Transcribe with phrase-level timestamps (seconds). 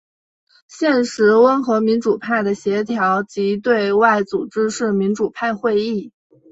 [0.67, 6.11] 现时温和民主派的协调及对外组织是民主派会议。